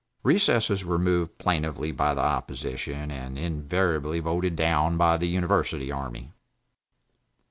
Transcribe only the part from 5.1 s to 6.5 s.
the University army.